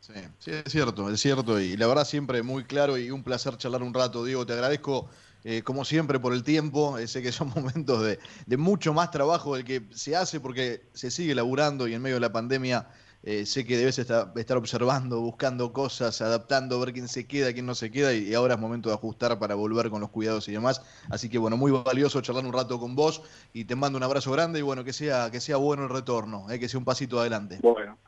Sí, 0.00 0.12
sí, 0.38 0.50
es 0.52 0.70
cierto, 0.70 1.10
es 1.10 1.20
cierto. 1.20 1.60
Y 1.60 1.76
la 1.76 1.88
verdad 1.88 2.04
siempre 2.04 2.42
muy 2.42 2.62
claro 2.62 2.96
y 2.96 3.10
un 3.10 3.24
placer 3.24 3.56
charlar 3.56 3.82
un 3.82 3.92
rato. 3.92 4.24
Diego, 4.24 4.46
te 4.46 4.52
agradezco 4.52 5.08
eh, 5.48 5.62
como 5.62 5.84
siempre, 5.84 6.18
por 6.18 6.32
el 6.32 6.42
tiempo. 6.42 6.98
Eh, 6.98 7.06
sé 7.06 7.22
que 7.22 7.30
son 7.30 7.50
momentos 7.54 8.02
de, 8.02 8.56
mucho 8.56 8.92
más 8.92 9.12
trabajo 9.12 9.54
del 9.54 9.64
que 9.64 9.82
se 9.92 10.16
hace 10.16 10.40
porque 10.40 10.82
se 10.92 11.10
sigue 11.10 11.36
laburando 11.36 11.86
y 11.86 11.94
en 11.94 12.02
medio 12.02 12.16
de 12.16 12.20
la 12.20 12.32
pandemia 12.32 12.88
eh, 13.26 13.44
sé 13.44 13.66
que 13.66 13.76
debes 13.76 13.98
estar, 13.98 14.56
observando, 14.56 15.20
buscando 15.20 15.72
cosas, 15.72 16.22
adaptando, 16.22 16.78
ver 16.78 16.92
quién 16.92 17.08
se 17.08 17.26
queda, 17.26 17.52
quién 17.52 17.66
no 17.66 17.74
se 17.74 17.90
queda 17.90 18.14
y, 18.14 18.32
ahora 18.34 18.54
es 18.54 18.60
momento 18.60 18.88
de 18.88 18.94
ajustar 18.94 19.36
para 19.40 19.56
volver 19.56 19.90
con 19.90 20.00
los 20.00 20.10
cuidados 20.10 20.46
y 20.48 20.52
demás. 20.52 20.80
Así 21.10 21.28
que 21.28 21.36
bueno, 21.36 21.56
muy 21.56 21.72
valioso 21.72 22.20
charlar 22.20 22.46
un 22.46 22.52
rato 22.52 22.78
con 22.78 22.94
vos 22.94 23.22
y 23.52 23.64
te 23.64 23.74
mando 23.74 23.96
un 23.98 24.04
abrazo 24.04 24.30
grande 24.30 24.60
y 24.60 24.62
bueno, 24.62 24.84
que 24.84 24.92
sea, 24.92 25.28
que 25.32 25.40
sea 25.40 25.56
bueno 25.56 25.82
el 25.82 25.88
retorno, 25.88 26.46
que 26.48 26.68
sea 26.68 26.78
un 26.78 26.84
pasito 26.84 27.18
adelante. 27.18 27.58
Bueno, 27.62 27.98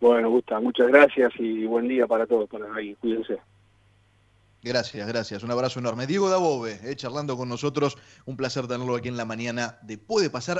bueno, 0.00 0.30
Gusta, 0.30 0.60
muchas 0.60 0.86
gracias 0.86 1.32
y 1.40 1.66
buen 1.66 1.88
día 1.88 2.06
para 2.06 2.24
todos 2.24 2.48
ahí. 2.76 2.94
Cuídense. 3.00 3.40
Gracias, 4.64 5.06
gracias. 5.06 5.42
Un 5.42 5.50
abrazo 5.50 5.78
enorme. 5.78 6.06
Diego 6.06 6.30
Dabove, 6.30 6.78
eh, 6.82 6.96
charlando 6.96 7.36
con 7.36 7.50
nosotros. 7.50 7.98
Un 8.24 8.36
placer 8.36 8.66
tenerlo 8.66 8.96
aquí 8.96 9.08
en 9.08 9.18
la 9.18 9.26
mañana 9.26 9.78
de 9.82 9.98
Puede 9.98 10.30
Pasar. 10.30 10.52